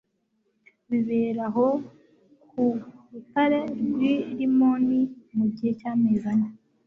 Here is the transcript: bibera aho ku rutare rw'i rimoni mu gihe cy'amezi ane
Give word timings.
bibera 0.89 1.43
aho 1.49 1.67
ku 2.49 2.63
rutare 3.11 3.59
rw'i 3.89 4.15
rimoni 4.37 4.99
mu 5.35 5.45
gihe 5.55 5.71
cy'amezi 5.79 6.25
ane 6.33 6.47